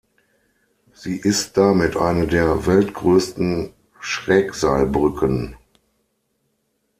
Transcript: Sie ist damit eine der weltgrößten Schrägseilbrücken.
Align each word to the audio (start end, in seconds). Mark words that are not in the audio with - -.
Sie 0.93 1.15
ist 1.19 1.57
damit 1.57 1.95
eine 1.95 2.25
der 2.25 2.65
weltgrößten 2.65 3.71
Schrägseilbrücken. 3.99 5.57